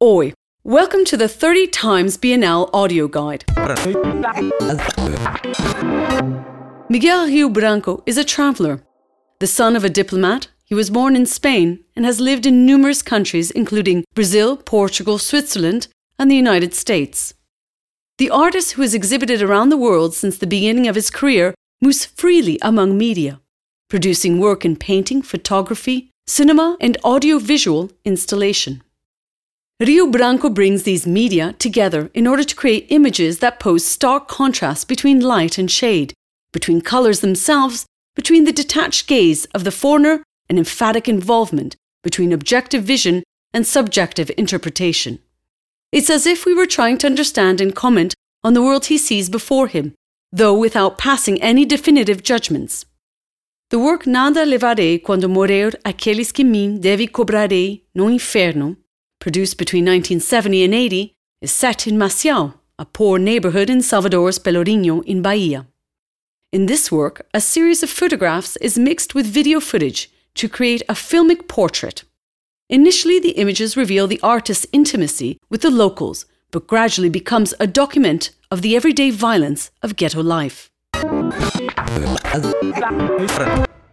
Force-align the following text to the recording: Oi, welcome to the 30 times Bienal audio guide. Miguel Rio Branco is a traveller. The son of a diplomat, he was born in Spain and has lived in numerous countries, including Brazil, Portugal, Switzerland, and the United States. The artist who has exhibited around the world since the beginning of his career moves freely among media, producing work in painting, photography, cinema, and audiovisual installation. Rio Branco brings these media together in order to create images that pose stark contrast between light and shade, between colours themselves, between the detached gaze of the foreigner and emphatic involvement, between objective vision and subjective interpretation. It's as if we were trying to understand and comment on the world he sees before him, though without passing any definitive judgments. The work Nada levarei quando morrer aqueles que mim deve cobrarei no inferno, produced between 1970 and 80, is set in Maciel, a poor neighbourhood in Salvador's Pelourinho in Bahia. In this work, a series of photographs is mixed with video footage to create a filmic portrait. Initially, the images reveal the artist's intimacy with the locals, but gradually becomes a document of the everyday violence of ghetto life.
Oi, 0.00 0.32
welcome 0.62 1.04
to 1.06 1.16
the 1.16 1.26
30 1.26 1.66
times 1.66 2.16
Bienal 2.16 2.70
audio 2.72 3.08
guide. 3.08 3.44
Miguel 6.88 7.26
Rio 7.26 7.48
Branco 7.48 8.04
is 8.06 8.16
a 8.16 8.22
traveller. 8.22 8.80
The 9.40 9.48
son 9.48 9.74
of 9.74 9.82
a 9.82 9.88
diplomat, 9.88 10.46
he 10.64 10.76
was 10.76 10.88
born 10.88 11.16
in 11.16 11.26
Spain 11.26 11.82
and 11.96 12.04
has 12.04 12.20
lived 12.20 12.46
in 12.46 12.64
numerous 12.64 13.02
countries, 13.02 13.50
including 13.50 14.04
Brazil, 14.14 14.56
Portugal, 14.56 15.18
Switzerland, 15.18 15.88
and 16.16 16.30
the 16.30 16.36
United 16.36 16.74
States. 16.74 17.34
The 18.18 18.30
artist 18.30 18.74
who 18.74 18.82
has 18.82 18.94
exhibited 18.94 19.42
around 19.42 19.70
the 19.70 19.76
world 19.76 20.14
since 20.14 20.38
the 20.38 20.46
beginning 20.46 20.86
of 20.86 20.94
his 20.94 21.10
career 21.10 21.56
moves 21.82 22.04
freely 22.04 22.56
among 22.62 22.96
media, 22.96 23.40
producing 23.90 24.38
work 24.38 24.64
in 24.64 24.76
painting, 24.76 25.22
photography, 25.22 26.12
cinema, 26.24 26.76
and 26.80 26.96
audiovisual 27.02 27.90
installation. 28.04 28.84
Rio 29.80 30.08
Branco 30.08 30.50
brings 30.50 30.82
these 30.82 31.06
media 31.06 31.54
together 31.60 32.10
in 32.12 32.26
order 32.26 32.42
to 32.42 32.56
create 32.56 32.88
images 32.88 33.38
that 33.38 33.60
pose 33.60 33.84
stark 33.84 34.26
contrast 34.26 34.88
between 34.88 35.20
light 35.20 35.56
and 35.56 35.70
shade, 35.70 36.12
between 36.52 36.80
colours 36.80 37.20
themselves, 37.20 37.86
between 38.16 38.42
the 38.42 38.52
detached 38.52 39.06
gaze 39.06 39.44
of 39.54 39.62
the 39.62 39.70
foreigner 39.70 40.24
and 40.48 40.58
emphatic 40.58 41.08
involvement, 41.08 41.76
between 42.02 42.32
objective 42.32 42.82
vision 42.82 43.22
and 43.54 43.64
subjective 43.64 44.32
interpretation. 44.36 45.20
It's 45.92 46.10
as 46.10 46.26
if 46.26 46.44
we 46.44 46.54
were 46.54 46.66
trying 46.66 46.98
to 46.98 47.06
understand 47.06 47.60
and 47.60 47.72
comment 47.72 48.14
on 48.42 48.54
the 48.54 48.62
world 48.62 48.86
he 48.86 48.98
sees 48.98 49.30
before 49.30 49.68
him, 49.68 49.94
though 50.32 50.58
without 50.58 50.98
passing 50.98 51.40
any 51.40 51.64
definitive 51.64 52.24
judgments. 52.24 52.84
The 53.70 53.78
work 53.78 54.08
Nada 54.08 54.44
levarei 54.44 55.00
quando 55.00 55.28
morrer 55.28 55.70
aqueles 55.84 56.32
que 56.32 56.44
mim 56.44 56.80
deve 56.80 57.06
cobrarei 57.06 57.82
no 57.94 58.08
inferno, 58.08 58.76
produced 59.18 59.58
between 59.58 59.84
1970 59.84 60.64
and 60.64 60.74
80, 60.74 61.14
is 61.40 61.52
set 61.52 61.86
in 61.86 61.96
Maciel, 61.96 62.54
a 62.78 62.84
poor 62.84 63.18
neighbourhood 63.18 63.70
in 63.70 63.82
Salvador's 63.82 64.38
Pelourinho 64.38 65.04
in 65.04 65.22
Bahia. 65.22 65.66
In 66.52 66.66
this 66.66 66.90
work, 66.90 67.26
a 67.34 67.40
series 67.40 67.82
of 67.82 67.90
photographs 67.90 68.56
is 68.56 68.78
mixed 68.78 69.14
with 69.14 69.26
video 69.26 69.60
footage 69.60 70.10
to 70.34 70.48
create 70.48 70.82
a 70.88 70.94
filmic 70.94 71.46
portrait. 71.48 72.04
Initially, 72.70 73.18
the 73.18 73.32
images 73.32 73.76
reveal 73.76 74.06
the 74.06 74.20
artist's 74.22 74.66
intimacy 74.72 75.38
with 75.50 75.62
the 75.62 75.70
locals, 75.70 76.26
but 76.50 76.66
gradually 76.66 77.10
becomes 77.10 77.54
a 77.60 77.66
document 77.66 78.30
of 78.50 78.62
the 78.62 78.76
everyday 78.76 79.10
violence 79.10 79.70
of 79.82 79.96
ghetto 79.96 80.22
life. 80.22 80.70